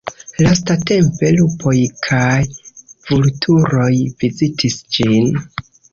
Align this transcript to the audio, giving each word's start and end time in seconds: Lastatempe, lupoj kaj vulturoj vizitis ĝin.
Lastatempe, 0.43 1.29
lupoj 1.39 1.75
kaj 2.07 2.39
vulturoj 3.11 3.93
vizitis 4.25 4.83
ĝin. 4.97 5.31